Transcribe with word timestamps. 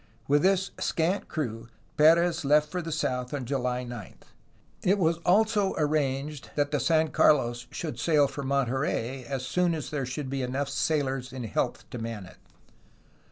With 0.27 0.41
this 0.41 0.71
scant 0.79 1.27
crew 1.27 1.67
Perez 1.95 2.43
left 2.43 2.71
for 2.71 2.81
the 2.81 2.91
south 2.91 3.35
on 3.35 3.45
July 3.45 3.83
9. 3.83 4.15
It 4.81 4.97
was 4.97 5.19
also 5.19 5.75
arranged 5.77 6.49
that 6.55 6.71
the 6.71 6.79
San 6.79 7.09
Carlos 7.09 7.67
should 7.69 7.99
sail 7.99 8.27
for 8.27 8.41
Monterey 8.41 9.23
as 9.25 9.45
soon 9.45 9.75
as 9.75 9.91
there 9.91 10.07
should 10.07 10.31
be 10.31 10.41
enough 10.41 10.69
sailors 10.69 11.31
in 11.31 11.43
health 11.43 11.87
to 11.91 11.99
man 11.99 12.25
it. 12.25 12.37